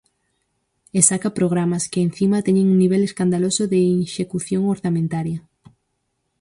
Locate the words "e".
0.97-0.99